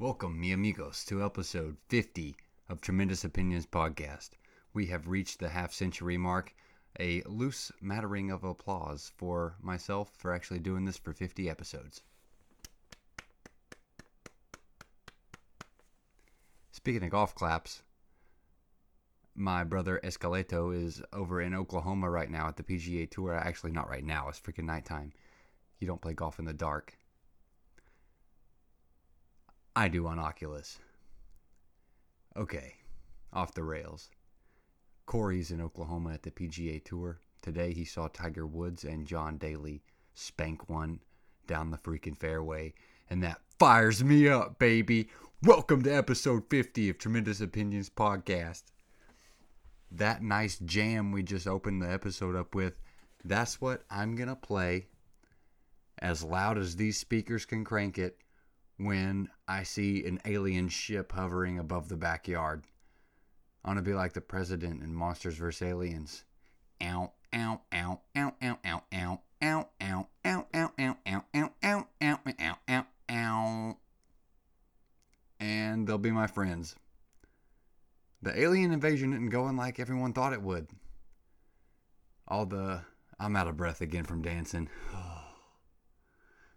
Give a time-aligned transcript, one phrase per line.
[0.00, 2.34] Welcome, mi amigos, to episode 50
[2.68, 4.30] of Tremendous Opinions Podcast.
[4.72, 6.52] We have reached the half century mark.
[6.98, 12.02] A loose mattering of applause for myself for actually doing this for 50 episodes.
[16.72, 17.84] Speaking of golf claps,
[19.36, 23.32] my brother Escaleto is over in Oklahoma right now at the PGA Tour.
[23.34, 25.12] Actually, not right now, it's freaking nighttime.
[25.78, 26.98] You don't play golf in the dark.
[29.76, 30.78] I do on Oculus.
[32.36, 32.74] Okay,
[33.32, 34.08] off the rails.
[35.04, 37.18] Corey's in Oklahoma at the PGA Tour.
[37.42, 39.82] Today he saw Tiger Woods and John Daly
[40.14, 41.00] spank one
[41.48, 42.72] down the freaking fairway,
[43.10, 45.08] and that fires me up, baby.
[45.42, 48.62] Welcome to episode 50 of Tremendous Opinions Podcast.
[49.90, 52.74] That nice jam we just opened the episode up with,
[53.24, 54.86] that's what I'm going to play
[55.98, 58.18] as loud as these speakers can crank it
[58.76, 62.64] when I see an alien ship hovering above the backyard.
[63.64, 65.62] I want to be like the president in Monsters vs.
[65.66, 66.24] Aliens.
[66.82, 71.86] Ow, ow, ow, ow, ow, ow, ow, ow, ow, ow, ow, ow, ow, ow, ow,
[72.02, 73.76] ow, ow, ow, ow.
[75.40, 76.76] And they'll be my friends.
[78.22, 80.68] The alien invasion isn't going like everyone thought it would.
[82.26, 82.80] All the.
[83.20, 84.68] I'm out of breath again from dancing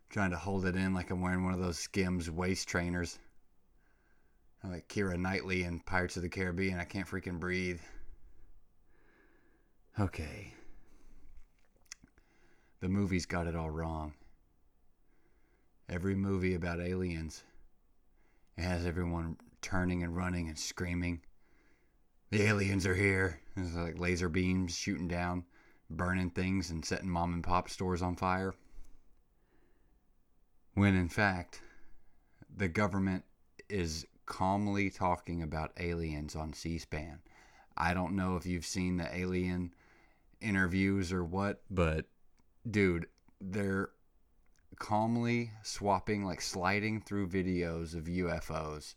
[0.09, 3.19] trying to hold it in like I'm wearing one of those Skims waist trainers.
[4.63, 6.79] I'm like Keira Knightley in Pirates of the Caribbean.
[6.79, 7.81] I can't freaking breathe.
[10.00, 10.53] Okay.
[12.79, 14.13] The movie's got it all wrong.
[15.90, 17.44] Every movie about aliens,
[18.57, 21.22] it has everyone turning and running and screaming.
[22.29, 23.40] The aliens are here.
[23.56, 25.46] There's like laser beams shooting down,
[25.90, 28.53] burning things and setting mom and pop stores on fire
[30.77, 31.59] when in fact
[32.55, 33.23] the government
[33.67, 37.17] is calmly talking about aliens on C SPAN.
[37.75, 39.73] I don't know if you've seen the alien
[40.39, 42.05] interviews or what, but
[42.69, 43.07] dude,
[43.41, 43.89] they're
[44.77, 48.93] calmly swapping, like sliding through videos of UFOs.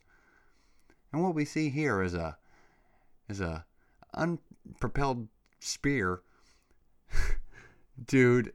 [1.14, 2.36] And what we see here is a
[3.26, 3.64] is a
[4.14, 5.28] unpropelled
[5.60, 6.20] spear.
[8.06, 8.52] dude,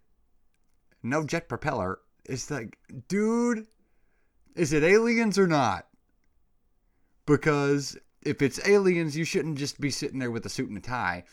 [1.01, 2.77] no jet propeller, it's like,
[3.07, 3.67] dude,
[4.55, 5.87] is it aliens or not?
[7.25, 10.81] Because if it's aliens, you shouldn't just be sitting there with a suit and a
[10.81, 11.23] tie.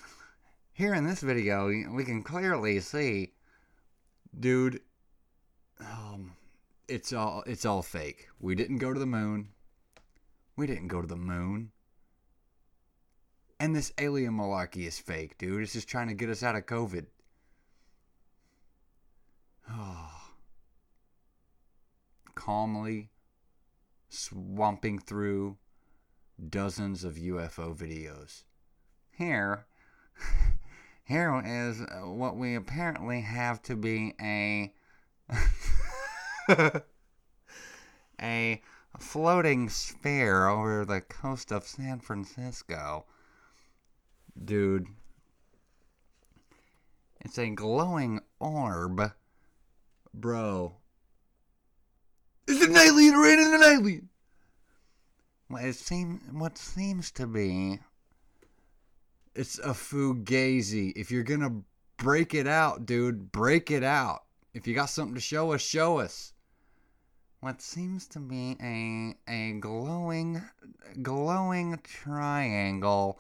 [0.73, 3.33] Here in this video, we can clearly see,
[4.39, 4.81] dude,
[5.81, 6.33] um,
[6.89, 8.29] it's all it's all fake.
[8.41, 9.49] We didn't go to the moon.
[10.57, 11.73] We didn't go to the moon.
[13.61, 15.63] And this alien malarkey is fake, dude.
[15.63, 17.07] It's just trying to get us out of COVID.
[19.71, 20.12] Oh
[22.35, 23.11] calmly
[24.09, 25.57] swamping through
[26.49, 28.45] dozens of UFO videos.
[29.11, 29.67] Here,
[31.05, 34.73] here is uh, what we apparently have to be a
[38.21, 38.61] a
[38.99, 43.07] floating sphere over the coast of San Francisco.
[44.43, 44.87] Dude,
[47.21, 49.13] it's a glowing orb.
[50.15, 50.77] Bro,
[52.53, 54.09] it's an alien, or ain't an alien?
[55.51, 57.81] Well, it seems what seems to be.
[59.35, 60.93] It's a fugazi.
[60.97, 61.63] If you're gonna
[61.97, 64.25] break it out, dude, break it out.
[64.55, 66.33] If you got something to show us, show us.
[67.41, 70.43] What seems to be a a glowing
[71.03, 73.19] glowing triangle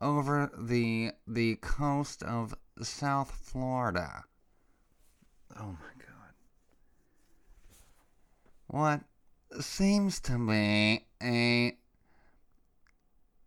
[0.00, 4.24] over the the coast of South Florida.
[5.58, 6.04] Oh my
[8.74, 9.00] what
[9.60, 11.76] seems to be a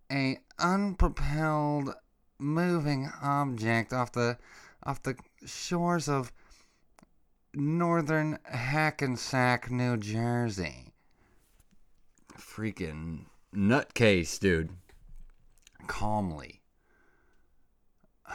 [0.09, 1.93] a unpropelled
[2.39, 4.37] moving object off the
[4.83, 6.31] off the shores of
[7.53, 10.93] northern Hackensack, New Jersey.
[12.39, 14.69] Freaking nutcase, dude.
[15.87, 16.61] calmly.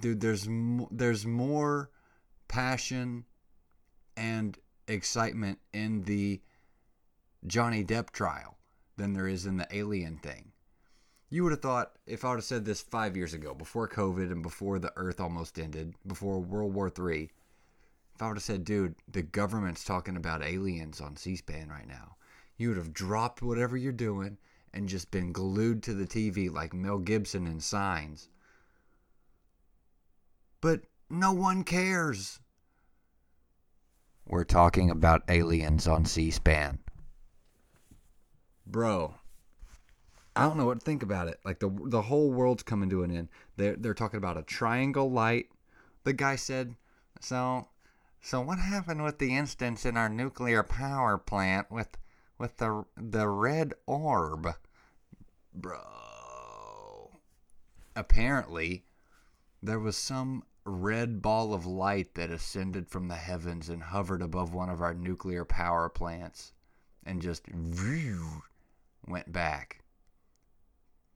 [0.00, 0.46] Dude, there's
[0.90, 1.90] there's more
[2.46, 3.24] passion
[4.18, 4.58] and
[4.92, 6.40] excitement in the
[7.46, 8.58] Johnny Depp trial
[8.96, 10.52] than there is in the alien thing.
[11.30, 14.32] You would have thought if I would have said this five years ago, before COVID
[14.32, 17.30] and before the Earth almost ended, before World War III,
[18.14, 21.86] if I would have said, dude, the government's talking about aliens on C SPAN right
[21.86, 22.16] now,
[22.56, 24.38] you would have dropped whatever you're doing
[24.74, 28.28] and just been glued to the TV like Mel Gibson in Signs.
[30.60, 32.40] But no one cares.
[34.30, 36.78] We're talking about aliens on C SPAN.
[38.64, 39.16] Bro,
[40.36, 41.40] I don't know what to think about it.
[41.44, 43.28] Like the the whole world's coming to an end.
[43.56, 45.48] They're they're talking about a triangle light.
[46.04, 46.76] The guy said,
[47.18, 47.70] "So,
[48.20, 51.98] so what happened with the instance in our nuclear power plant with
[52.38, 54.54] with the the red orb,
[55.52, 57.10] bro?"
[57.96, 58.84] Apparently,
[59.60, 64.54] there was some red ball of light that ascended from the heavens and hovered above
[64.54, 66.52] one of our nuclear power plants
[67.04, 67.44] and just
[69.06, 69.82] went back.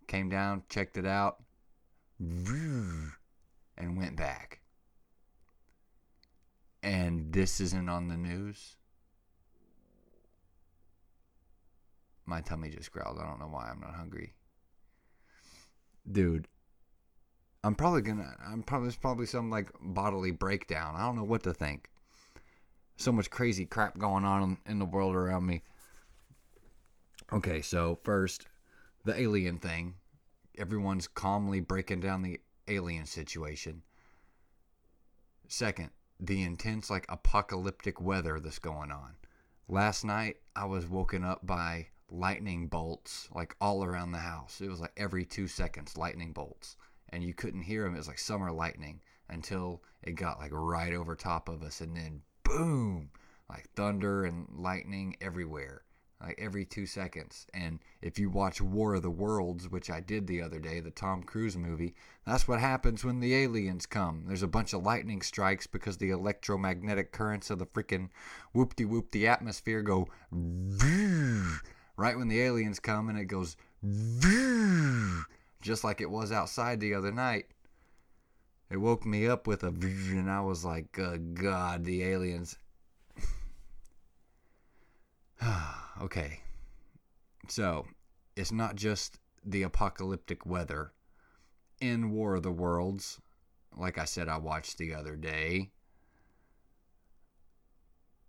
[0.06, 1.43] Came down, checked it out,
[2.19, 3.12] and
[3.96, 4.61] went back.
[6.82, 8.76] And this isn't on the news.
[12.26, 13.19] My tummy just growled.
[13.19, 14.35] I don't know why I'm not hungry.
[16.11, 16.49] Dude,
[17.65, 18.37] I'm probably gonna.
[18.47, 20.95] I'm probably there's probably some like bodily breakdown.
[20.97, 21.89] I don't know what to think.
[22.99, 25.63] So much crazy crap going on in the world around me.
[27.33, 28.47] Okay, so first,
[29.07, 29.95] the alien thing.
[30.59, 32.39] Everyone's calmly breaking down the
[32.69, 33.83] alien situation.
[35.49, 35.91] Second,
[36.21, 39.15] the intense like apocalyptic weather that's going on.
[39.69, 44.61] Last night I was woken up by lightning bolts like all around the house.
[44.61, 46.77] It was like every 2 seconds lightning bolts
[47.15, 47.95] and you couldn't hear them.
[47.95, 49.01] It was like summer lightning
[49.31, 53.11] until it got like right over top of us, and then boom,
[53.49, 55.83] like thunder and lightning everywhere,
[56.21, 57.47] like every two seconds.
[57.55, 60.91] And if you watch War of the Worlds, which I did the other day, the
[60.91, 61.95] Tom Cruise movie,
[62.27, 64.25] that's what happens when the aliens come.
[64.27, 68.11] There's a bunch of lightning strikes because the electromagnetic currents of the freaking
[68.53, 70.09] whoop de whoop the atmosphere go
[71.97, 73.57] right when the aliens come, and it goes
[75.65, 77.47] just like it was outside the other night.
[78.71, 79.69] It woke me up with a.
[79.69, 82.59] And I was like, God, the aliens.
[86.03, 86.41] okay.
[87.49, 87.87] So,
[88.37, 90.93] it's not just the apocalyptic weather.
[91.81, 93.21] In War of the Worlds,
[93.77, 95.71] like I said, I watched the other day,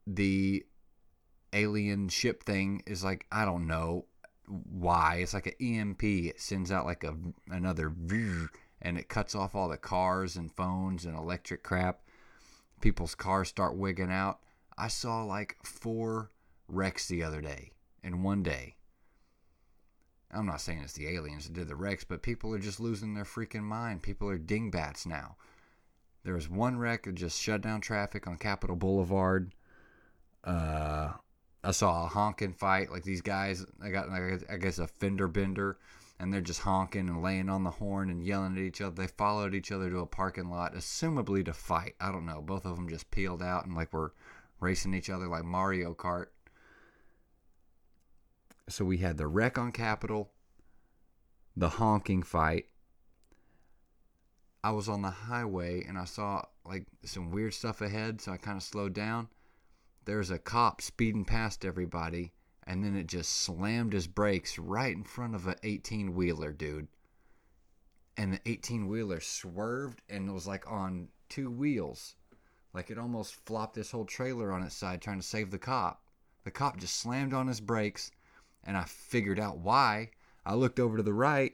[0.07, 0.65] the
[1.53, 4.05] alien ship thing is like, I don't know,
[4.47, 5.17] why.
[5.21, 6.03] It's like an EMP.
[6.03, 7.15] It sends out like a
[7.49, 7.93] another
[8.81, 12.01] and it cuts off all the cars and phones and electric crap.
[12.81, 14.39] People's cars start wigging out.
[14.77, 16.31] I saw like four
[16.67, 17.71] wrecks the other day
[18.03, 18.75] in one day.
[20.31, 23.13] I'm not saying it's the aliens that did the wrecks, but people are just losing
[23.13, 24.03] their freaking mind.
[24.03, 25.37] People are dingbats now.
[26.23, 29.53] There was one wreck that just shut down traffic on Capitol Boulevard.
[30.43, 31.13] Uh,
[31.65, 32.91] I saw a honking fight.
[32.91, 35.79] Like these guys, I got I guess a fender bender,
[36.19, 38.95] and they're just honking and laying on the horn and yelling at each other.
[38.95, 41.95] They followed each other to a parking lot, assumably to fight.
[41.99, 42.41] I don't know.
[42.41, 44.13] Both of them just peeled out and like were
[44.59, 46.27] racing each other like Mario Kart.
[48.69, 50.31] So we had the wreck on Capitol,
[51.57, 52.65] the honking fight.
[54.63, 58.37] I was on the highway and I saw like some weird stuff ahead, so I
[58.37, 59.29] kind of slowed down
[60.05, 62.31] there's a cop speeding past everybody,
[62.65, 66.87] and then it just slammed his brakes right in front of an 18 wheeler, dude.
[68.15, 72.15] And the 18 wheeler swerved and was like on two wheels.
[72.73, 76.03] Like it almost flopped this whole trailer on its side trying to save the cop.
[76.43, 78.11] The cop just slammed on his brakes,
[78.63, 80.11] and I figured out why.
[80.45, 81.53] I looked over to the right,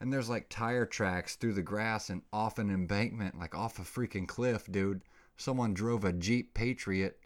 [0.00, 3.82] and there's like tire tracks through the grass and off an embankment, like off a
[3.82, 5.02] freaking cliff, dude.
[5.36, 7.18] Someone drove a Jeep Patriot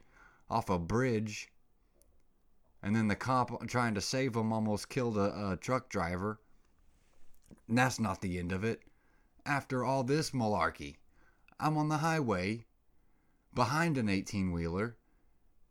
[0.49, 1.49] off a bridge.
[2.83, 6.41] And then the cop trying to save him almost killed a, a truck driver.
[7.69, 8.83] And that's not the end of it.
[9.45, 10.97] After all this malarkey,
[11.59, 12.67] I'm on the highway
[13.55, 14.97] behind an 18 wheeler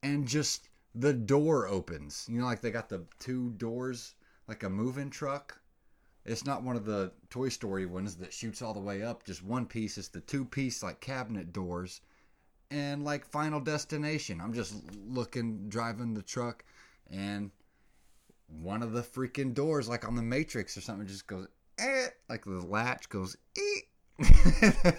[0.01, 2.27] and just the door opens.
[2.29, 4.15] You know, like they got the two doors
[4.47, 5.59] like a moving truck.
[6.25, 9.43] It's not one of the Toy Story ones that shoots all the way up, just
[9.43, 9.97] one piece.
[9.97, 12.01] It's the two piece like cabinet doors
[12.71, 14.41] and like Final Destination.
[14.41, 14.75] I'm just
[15.07, 16.63] looking, driving the truck,
[17.09, 17.51] and
[18.47, 21.47] one of the freaking doors, like on the Matrix or something, just goes,
[21.79, 23.81] eh, like the latch goes, eh.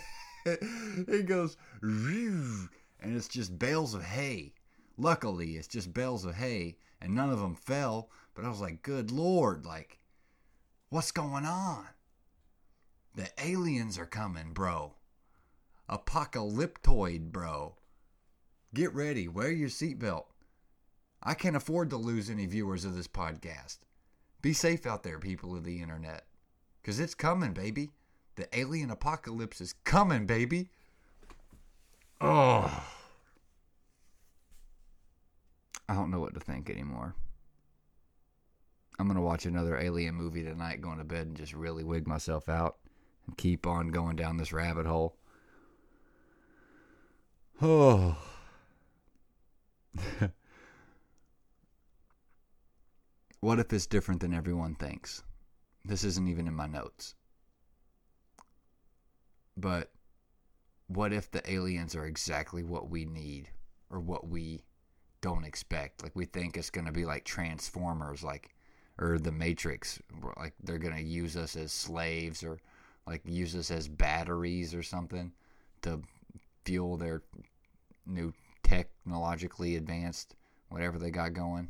[0.46, 2.68] it goes, and
[3.16, 4.52] it's just bales of hay.
[4.98, 8.10] Luckily, it's just bales of hay, and none of them fell.
[8.34, 9.98] But I was like, good lord, like,
[10.90, 11.86] what's going on?
[13.14, 14.95] The aliens are coming, bro.
[15.88, 17.76] Apocalyptoid, bro.
[18.74, 19.28] Get ready.
[19.28, 20.24] Wear your seatbelt.
[21.22, 23.78] I can't afford to lose any viewers of this podcast.
[24.42, 26.24] Be safe out there, people of the internet.
[26.80, 27.90] Because it's coming, baby.
[28.36, 30.70] The alien apocalypse is coming, baby.
[32.20, 32.84] Oh.
[35.88, 37.14] I don't know what to think anymore.
[38.98, 42.06] I'm going to watch another alien movie tonight, going to bed, and just really wig
[42.06, 42.76] myself out
[43.26, 45.16] and keep on going down this rabbit hole.
[47.62, 48.18] Oh.
[53.40, 55.22] what if it's different than everyone thinks?
[55.84, 57.14] This isn't even in my notes.
[59.56, 59.90] But
[60.88, 63.48] what if the aliens are exactly what we need
[63.90, 64.62] or what we
[65.22, 66.02] don't expect?
[66.02, 68.54] Like we think it's going to be like Transformers like
[68.98, 69.98] or the Matrix
[70.36, 72.60] like they're going to use us as slaves or
[73.06, 75.32] like use us as batteries or something
[75.82, 76.02] to
[76.66, 77.22] fuel their
[78.04, 80.34] new technologically advanced
[80.68, 81.68] whatever they got going.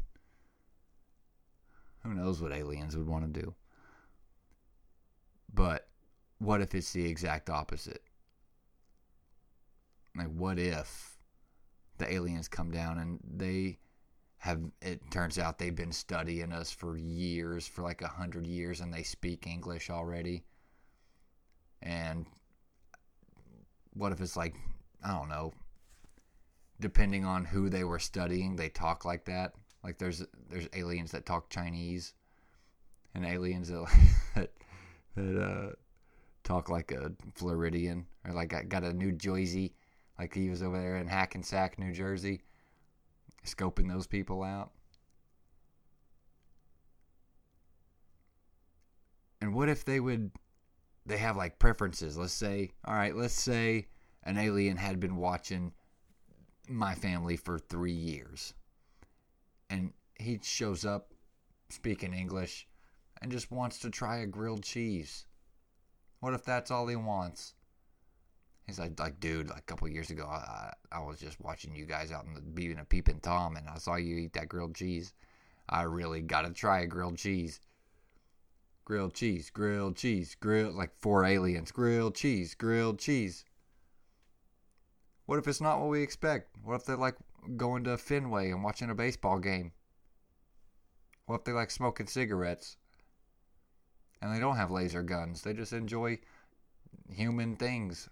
[2.02, 3.54] Who knows what aliens would want to do?
[5.52, 5.86] But
[6.38, 8.02] what if it's the exact opposite?
[10.16, 11.18] Like, what if
[11.98, 13.78] the aliens come down and they
[14.38, 18.80] have, it turns out they've been studying us for years, for like a hundred years,
[18.80, 20.44] and they speak English already?
[21.82, 22.26] And
[23.92, 24.54] what if it's like,
[25.04, 25.52] I don't know,
[26.80, 29.52] depending on who they were studying, they talk like that.
[29.84, 32.14] Like there's there's aliens that talk Chinese,
[33.14, 33.86] and aliens that
[34.34, 34.52] that,
[35.14, 35.70] that uh,
[36.44, 39.74] talk like a Floridian or like I got a New Jersey,
[40.18, 42.42] like he was over there in Hackensack, New Jersey,
[43.44, 44.70] scoping those people out.
[49.40, 50.30] And what if they would
[51.04, 52.16] they have like preferences?
[52.16, 53.86] Let's say, all right, let's say
[54.26, 55.72] an alien had been watching
[56.68, 58.52] my family for three years.
[59.70, 61.14] And he shows up
[61.68, 62.66] speaking English
[63.22, 65.26] and just wants to try a grilled cheese.
[66.20, 67.54] What if that's all he wants?
[68.66, 71.86] He's like, like, dude, like a couple years ago, I, I was just watching you
[71.86, 74.74] guys out in the being a peeping tom, and I saw you eat that grilled
[74.74, 75.12] cheese.
[75.68, 77.60] I really gotta try a grilled cheese.
[78.84, 83.44] Grilled cheese, grilled cheese, grilled like four aliens, grilled cheese, grilled cheese.
[85.26, 86.56] What if it's not what we expect?
[86.62, 87.16] What if they're like
[87.56, 89.72] going to Fenway and watching a baseball game?
[91.26, 92.76] What if they like smoking cigarettes?
[94.22, 95.42] And they don't have laser guns.
[95.42, 96.20] They just enjoy
[97.10, 98.08] human things.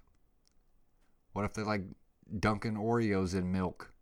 [1.33, 1.83] What if they like
[2.41, 3.93] dunking Oreos in milk?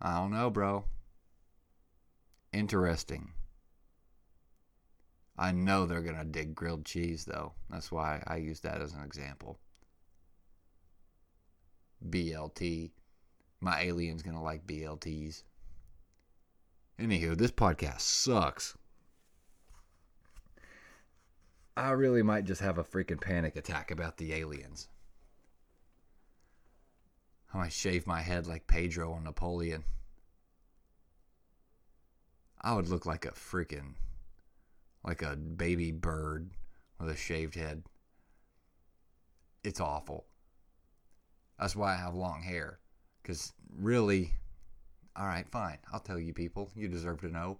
[0.00, 0.84] I don't know, bro.
[2.52, 3.32] Interesting.
[5.36, 7.54] I know they're going to dig grilled cheese, though.
[7.68, 9.58] That's why I use that as an example.
[12.08, 12.92] BLT.
[13.60, 15.42] My alien's going to like BLTs.
[17.00, 18.76] Anywho, this podcast sucks.
[21.76, 24.88] I really might just have a freaking panic attack about the aliens.
[27.52, 29.84] I might shave my head like Pedro on Napoleon.
[32.60, 33.94] I would look like a freaking
[35.04, 36.50] like a baby bird
[36.98, 37.82] with a shaved head.
[39.62, 40.26] It's awful.
[41.58, 42.78] That's why I have long hair.
[43.22, 44.32] Because really,
[45.16, 45.78] all right, fine.
[45.92, 46.70] I'll tell you people.
[46.74, 47.58] You deserve to know.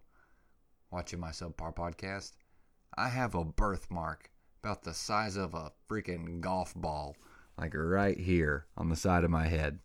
[0.90, 2.32] Watching my subpar podcast,
[2.96, 4.30] I have a birthmark
[4.62, 7.16] about the size of a freaking golf ball,
[7.58, 9.80] like right here on the side of my head.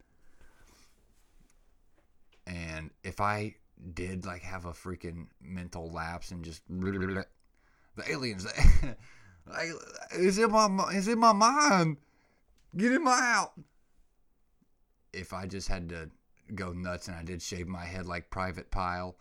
[2.45, 3.55] And if I
[3.93, 6.61] did like have a freaking mental lapse and just
[7.99, 8.45] the aliens.
[9.47, 9.69] like,
[10.11, 11.97] it's in my it's in my mind.
[12.75, 13.53] Get him out.
[15.13, 16.09] If I just had to
[16.53, 19.17] go nuts and I did shave my head like Private Pyle,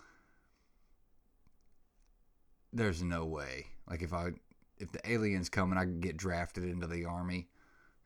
[2.73, 3.67] there's no way.
[3.89, 4.33] Like if I
[4.79, 7.49] if the aliens come and I get drafted into the army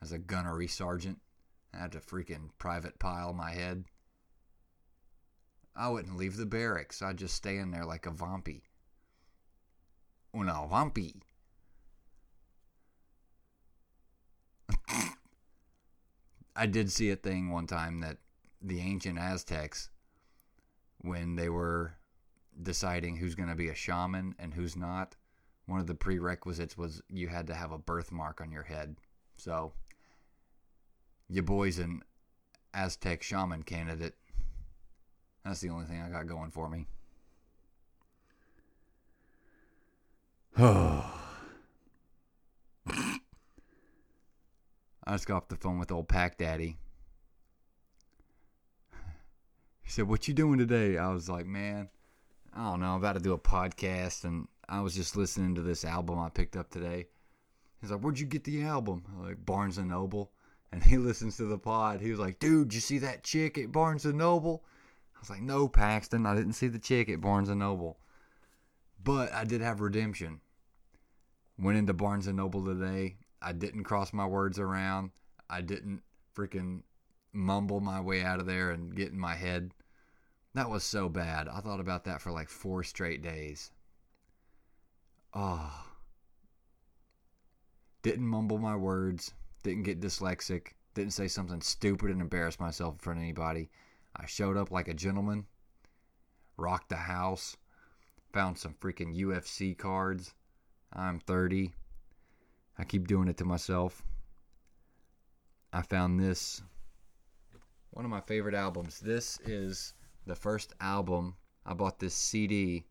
[0.01, 1.21] as a gunnery sergeant,
[1.75, 3.85] I had to freaking private pile my head.
[5.75, 7.03] I wouldn't leave the barracks.
[7.03, 8.63] I'd just stay in there like a vampy
[10.35, 11.21] una vampi.
[16.55, 18.19] I did see a thing one time that
[18.61, 19.89] the ancient Aztecs
[21.03, 21.95] when they were
[22.63, 25.17] deciding who's going to be a shaman and who's not,
[25.67, 28.97] one of the prerequisites was you had to have a birthmark on your head.
[29.37, 29.73] So,
[31.29, 32.03] your boy's an
[32.75, 34.15] Aztec shaman candidate.
[35.45, 36.87] That's the only thing I got going for me.
[40.59, 41.07] I
[45.13, 46.77] just got off the phone with old Pack Daddy.
[49.83, 50.99] He said, What you doing today?
[50.99, 51.89] I was like, Man,
[52.55, 52.89] I don't know.
[52.89, 56.29] I'm about to do a podcast and I was just listening to this album I
[56.29, 57.07] picked up today.
[57.81, 59.05] He's like, Where'd you get the album?
[59.09, 60.33] I'm like, Barnes and Noble.
[60.71, 62.03] And he listens to the pod.
[62.03, 64.65] He was like, Dude, you see that chick at Barnes and Noble?
[65.17, 67.97] I was like, No, Paxton, I didn't see the chick at Barnes and Noble.
[69.03, 70.41] But I did have redemption.
[71.59, 73.17] Went into Barnes and Noble today.
[73.41, 75.11] I didn't cross my words around.
[75.51, 76.03] I didn't
[76.37, 76.83] freaking
[77.33, 79.73] mumble my way out of there and get in my head.
[80.55, 81.49] That was so bad.
[81.49, 83.71] I thought about that for like four straight days.
[85.35, 85.87] Oh.
[88.03, 89.33] Didn't mumble my words.
[89.63, 90.69] Didn't get dyslexic.
[90.95, 93.71] Didn't say something stupid and embarrass myself in front of anybody.
[94.15, 95.47] I showed up like a gentleman.
[96.57, 97.57] Rocked the house.
[98.33, 100.35] Found some freaking UFC cards.
[100.93, 101.73] I'm 30.
[102.79, 104.03] I keep doing it to myself.
[105.73, 106.63] I found this.
[107.91, 109.01] One of my favorite albums.
[109.01, 109.95] This is
[110.27, 111.37] the first album.
[111.67, 112.87] I bought this CD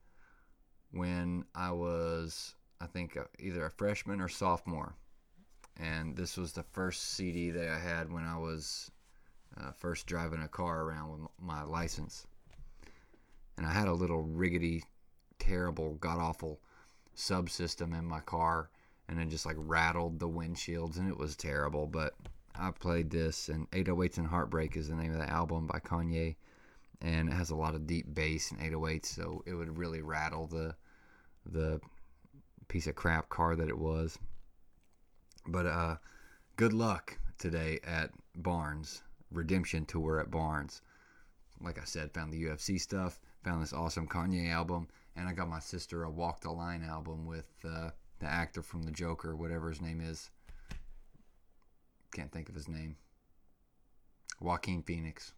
[0.91, 4.95] when I was, I think, uh, either a freshman or sophomore.
[5.77, 8.91] And this was the first CD that I had when I was
[9.57, 12.27] uh, first driving a car around with my license.
[13.57, 14.83] And I had a little riggedy,
[15.41, 16.59] terrible, god awful
[17.17, 18.69] subsystem in my car
[19.09, 21.87] and it just like rattled the windshields and it was terrible.
[21.87, 22.13] But
[22.55, 26.35] I played this and 808s and Heartbreak is the name of the album by Kanye
[27.01, 30.47] and it has a lot of deep bass and 808s so it would really rattle
[30.47, 30.75] the
[31.45, 31.81] the
[32.67, 34.17] piece of crap car that it was.
[35.47, 35.95] But uh
[36.55, 39.01] good luck today at Barnes.
[39.31, 40.81] Redemption tour at Barnes.
[41.59, 45.49] Like I said, found the UFC stuff, found this awesome Kanye album, and I got
[45.49, 49.69] my sister a Walk the Line album with uh, the actor from the Joker, whatever
[49.69, 50.29] his name is.
[52.13, 52.97] Can't think of his name.
[54.39, 55.33] Joaquin Phoenix.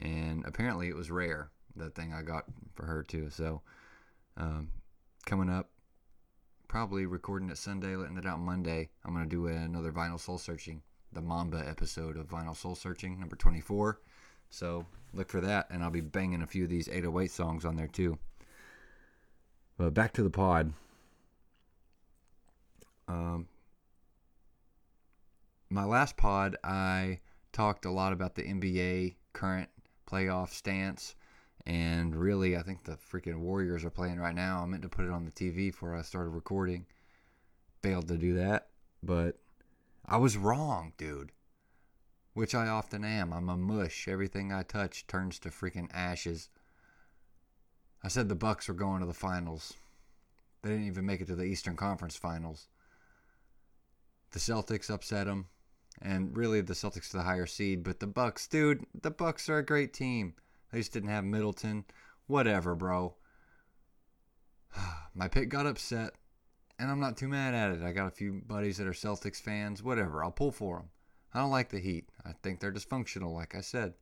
[0.00, 2.44] And apparently it was rare, the thing I got
[2.74, 3.30] for her too.
[3.30, 3.62] So
[4.36, 4.70] um,
[5.24, 5.70] coming up,
[6.68, 8.90] probably recording it Sunday, letting it out Monday.
[9.04, 13.20] I'm going to do another Vinyl Soul Searching, the Mamba episode of Vinyl Soul Searching,
[13.20, 14.00] number 24.
[14.50, 17.76] So look for that, and I'll be banging a few of these 808 songs on
[17.76, 18.18] there too.
[19.76, 20.72] But back to the pod.
[23.08, 23.48] Um,
[25.68, 27.20] my last pod, I
[27.52, 29.68] talked a lot about the NBA current
[30.06, 31.16] playoff stance.
[31.66, 34.62] And really, I think the freaking Warriors are playing right now.
[34.62, 36.86] I meant to put it on the TV before I started recording.
[37.82, 38.68] Failed to do that.
[39.02, 39.38] But
[40.06, 41.32] I was wrong, dude.
[42.34, 43.32] Which I often am.
[43.32, 44.08] I'm a mush.
[44.08, 46.50] Everything I touch turns to freaking ashes.
[48.02, 49.74] I said the Bucks were going to the finals.
[50.62, 52.68] They didn't even make it to the Eastern Conference Finals.
[54.32, 55.46] The Celtics upset them,
[56.02, 57.84] and really the Celtics are the higher seed.
[57.84, 60.34] But the Bucks, dude, the Bucks are a great team.
[60.72, 61.84] They just didn't have Middleton.
[62.26, 63.14] Whatever, bro.
[65.14, 66.14] My pick got upset,
[66.78, 67.82] and I'm not too mad at it.
[67.82, 69.82] I got a few buddies that are Celtics fans.
[69.82, 70.88] Whatever, I'll pull for them.
[71.34, 72.08] I don't like the Heat.
[72.24, 73.94] I think they're dysfunctional, like I said.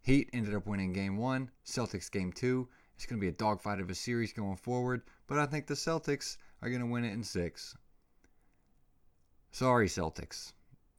[0.00, 2.68] Heat ended up winning game one, Celtics game two.
[2.96, 5.74] It's going to be a dogfight of a series going forward, but I think the
[5.74, 7.76] Celtics are going to win it in six.
[9.50, 10.54] Sorry, Celtics.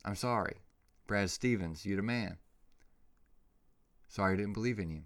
[0.06, 0.58] I'm sorry.
[1.08, 2.38] Brad Stevens, you the man.
[4.08, 5.04] Sorry I didn't believe in you.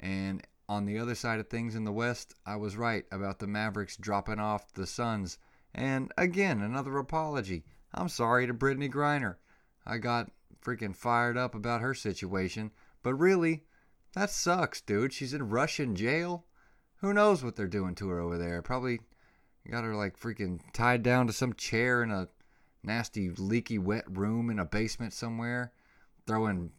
[0.00, 3.46] And on the other side of things in the West, I was right about the
[3.46, 5.38] Mavericks dropping off the Suns.
[5.74, 7.64] And again, another apology.
[7.94, 9.36] I'm sorry to Brittney Griner.
[9.86, 10.30] I got
[10.62, 12.70] freaking fired up about her situation.
[13.02, 13.64] But really,
[14.14, 15.12] that sucks, dude.
[15.12, 16.46] She's in Russian jail.
[16.96, 18.62] Who knows what they're doing to her over there?
[18.62, 19.00] Probably
[19.70, 22.28] got her like freaking tied down to some chair in a
[22.82, 25.72] nasty, leaky, wet room in a basement somewhere,
[26.26, 26.70] throwing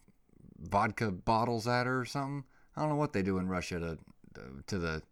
[0.60, 2.46] vodka bottles at her or something.
[2.76, 3.98] I don't know what they do in Russia to
[4.68, 5.04] to the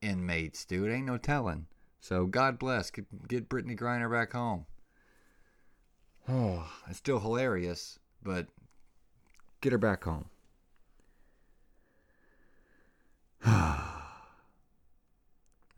[0.00, 0.90] inmates, dude.
[0.90, 1.66] Ain't no telling.
[2.00, 2.90] So God bless.
[2.90, 4.66] Get, Brittney Griner back home.
[6.32, 8.46] Oh, it's still hilarious, but
[9.60, 10.26] get her back home.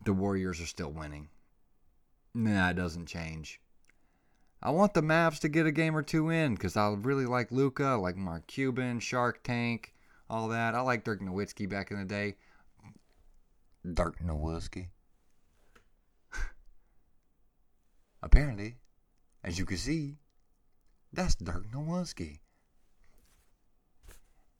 [0.04, 1.28] the Warriors are still winning.
[2.34, 3.62] Nah, it doesn't change.
[4.62, 7.50] I want the Mavs to get a game or two in because I really like
[7.50, 9.94] Luka, like Mark Cuban, Shark Tank,
[10.28, 10.74] all that.
[10.74, 12.36] I like Dirk Nowitzki back in the day.
[13.90, 14.88] Dirk Nowitzki.
[18.22, 18.76] Apparently,
[19.42, 20.18] as you can see,
[21.12, 22.38] that's Dirk Nowitzki.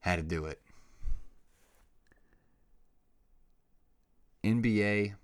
[0.01, 0.61] Had to do it.
[4.45, 5.15] NBA,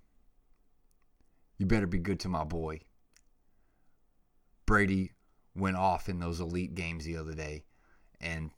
[1.59, 2.81] you better be good to my boy.
[4.65, 5.13] Brady
[5.57, 7.65] went off in those elite games the other day,
[8.21, 8.51] and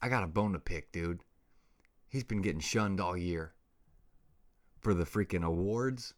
[0.00, 1.20] I got a bone to pick, dude.
[2.08, 3.54] He's been getting shunned all year
[4.78, 6.14] for the freaking awards.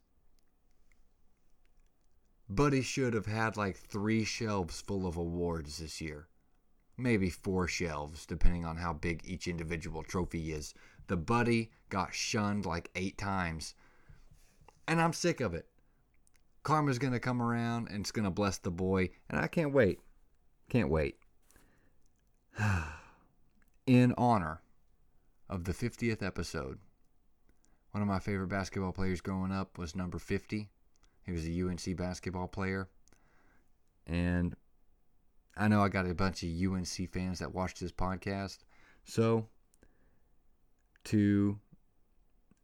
[2.49, 6.29] Buddy should have had like three shelves full of awards this year.
[6.97, 10.75] Maybe four shelves, depending on how big each individual trophy is.
[11.09, 13.75] The buddy got shunned like eight times.
[14.87, 15.69] And I'm sick of it.
[16.63, 19.11] Karma's going to come around and it's going to bless the boy.
[19.29, 20.01] And I can't wait.
[20.71, 21.19] Can't wait.
[23.87, 24.63] In honor
[25.49, 26.79] of the 50th episode,
[27.93, 30.69] one of my favorite basketball players growing up was number 50.
[31.29, 32.89] He was a UNC basketball player.
[34.07, 34.57] And
[35.59, 38.61] I know I got a bunch of UNC fans that watch this podcast.
[39.05, 39.47] So,
[41.05, 41.59] to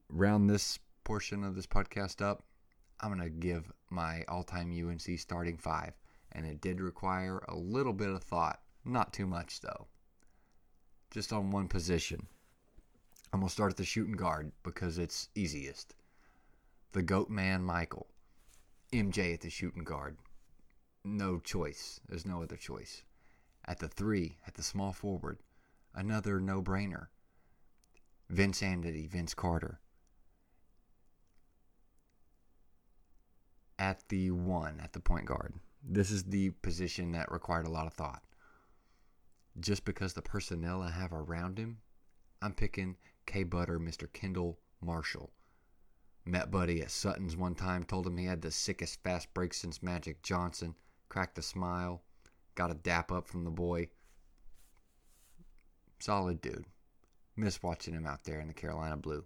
[0.08, 2.42] round this portion of this podcast up,
[3.02, 5.92] I'm going to give my all time UNC starting five.
[6.32, 8.62] And it did require a little bit of thought.
[8.82, 9.88] Not too much, though.
[11.10, 12.26] Just on one position.
[13.30, 15.94] I'm going to start at the shooting guard because it's easiest.
[16.92, 18.06] The GOAT man, Michael.
[18.94, 20.18] MJ at the shooting guard.
[21.04, 22.00] No choice.
[22.08, 23.02] There's no other choice.
[23.64, 25.38] At the three, at the small forward,
[25.94, 27.08] another no brainer.
[28.32, 29.80] Vinsanity, Vince Carter.
[33.78, 35.54] At the one, at the point guard.
[35.82, 38.22] This is the position that required a lot of thought.
[39.58, 41.78] Just because the personnel I have around him,
[42.40, 44.10] I'm picking K Butter, Mr.
[44.12, 45.32] Kendall Marshall.
[46.26, 49.82] Met Buddy at Sutton's one time, told him he had the sickest fast break since
[49.82, 50.74] Magic Johnson.
[51.10, 52.02] Cracked a smile,
[52.54, 53.88] got a dap up from the boy.
[55.98, 56.64] Solid dude.
[57.36, 59.24] Miss watching him out there in the Carolina Blue.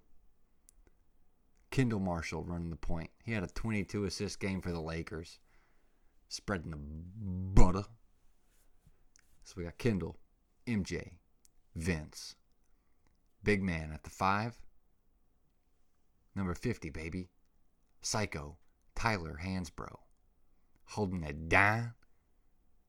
[1.70, 3.10] Kendall Marshall running the point.
[3.24, 5.38] He had a 22 assist game for the Lakers.
[6.28, 7.84] Spreading the butter.
[9.44, 10.18] So we got Kendall,
[10.66, 11.12] MJ,
[11.74, 12.34] Vince.
[13.44, 14.58] Big man at the five.
[16.34, 17.30] Number 50, baby.
[18.00, 18.56] Psycho,
[18.94, 19.98] Tyler Hansbrough.
[20.92, 21.94] Holding it dime,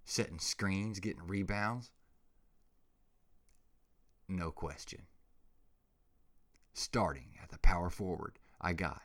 [0.06, 1.91] setting screens, getting rebounds.
[4.28, 5.02] No question.
[6.73, 9.02] Starting at the power forward, I got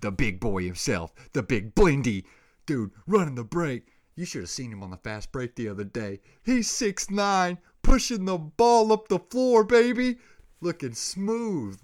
[0.00, 2.24] the big boy himself, the big blindy.
[2.66, 3.88] Dude, running the break.
[4.14, 6.20] You should have seen him on the fast break the other day.
[6.42, 10.18] He's six nine, pushing the ball up the floor, baby.
[10.60, 11.80] Looking smooth.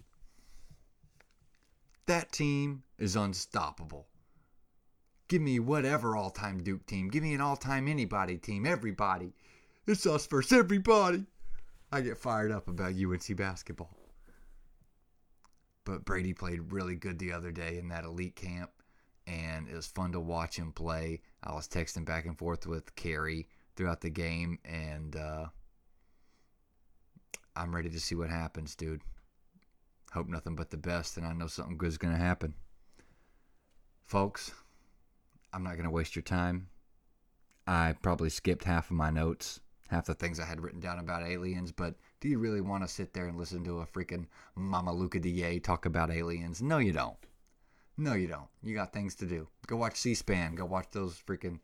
[2.06, 4.08] That team is unstoppable.
[5.28, 7.08] Give me whatever all time Duke team.
[7.08, 8.66] Give me an all time anybody team.
[8.66, 9.32] Everybody.
[9.86, 11.24] It's us versus everybody.
[11.90, 13.96] I get fired up about UNC basketball.
[15.84, 18.70] But Brady played really good the other day in that elite camp,
[19.26, 21.22] and it was fun to watch him play.
[21.42, 25.46] I was texting back and forth with Carrie throughout the game, and uh,
[27.56, 29.02] I'm ready to see what happens, dude.
[30.12, 32.54] Hope nothing but the best, and I know something good's going to happen.
[34.04, 34.52] Folks,
[35.52, 36.68] I'm not going to waste your time.
[37.66, 41.22] I probably skipped half of my notes, half the things I had written down about
[41.22, 44.92] aliens, but do you really want to sit there and listen to a freaking Mama
[44.92, 46.60] Luca DA talk about aliens?
[46.60, 47.16] No, you don't.
[47.96, 48.48] No, you don't.
[48.62, 49.48] You got things to do.
[49.66, 50.56] Go watch C SPAN.
[50.56, 51.60] Go watch those freaking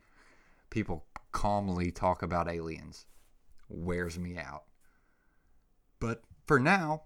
[0.70, 3.06] people calmly talk about aliens.
[3.68, 4.64] Wears me out.
[6.00, 7.02] But for now,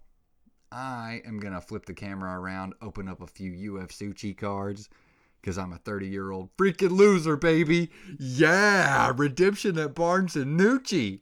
[0.72, 4.88] I am going to flip the camera around, open up a few UF UFC cards,
[5.40, 7.90] because I'm a 30 year old freaking loser, baby.
[8.18, 11.20] Yeah, redemption at Barnes and Nucci.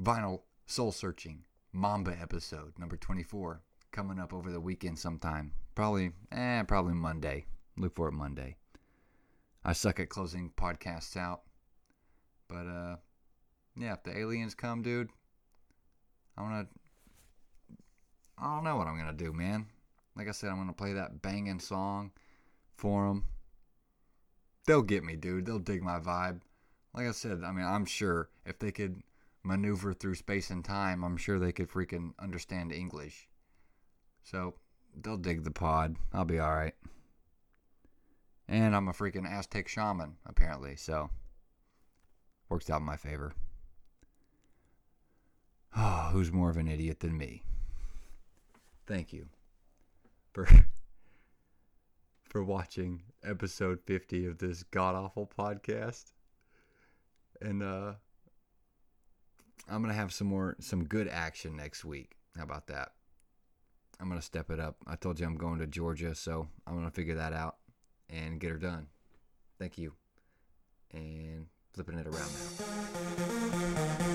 [0.00, 5.52] Vinyl Soul Searching Mamba episode number 24 coming up over the weekend sometime.
[5.74, 7.46] Probably, eh, probably Monday.
[7.76, 8.56] Look for it Monday.
[9.64, 11.42] I suck at closing podcasts out.
[12.46, 12.96] But, uh,
[13.76, 15.10] yeah, if the aliens come, dude,
[16.36, 16.78] I want to.
[18.40, 19.66] I don't know what I'm going to do, man.
[20.16, 22.12] Like I said, I'm going to play that banging song
[22.76, 23.24] for them.
[24.66, 25.46] They'll get me, dude.
[25.46, 26.40] They'll dig my vibe.
[26.94, 29.02] Like I said, I mean, I'm sure if they could
[29.42, 33.28] maneuver through space and time, I'm sure they could freaking understand English.
[34.22, 34.54] So
[35.00, 35.96] they'll dig the pod.
[36.12, 36.74] I'll be alright.
[38.48, 41.10] And I'm a freaking Aztec shaman, apparently, so
[42.48, 43.34] works out in my favor.
[45.76, 47.42] Oh, who's more of an idiot than me?
[48.88, 49.26] Thank you
[50.32, 50.48] for
[52.24, 56.12] for watching episode 50 of this god awful podcast.
[57.42, 57.92] And uh
[59.68, 62.16] I'm going to have some more some good action next week.
[62.34, 62.92] How about that?
[64.00, 64.76] I'm going to step it up.
[64.86, 67.56] I told you I'm going to Georgia, so I'm going to figure that out
[68.08, 68.86] and get her done.
[69.58, 69.92] Thank you.
[70.94, 72.30] And flipping it around
[73.98, 74.07] now.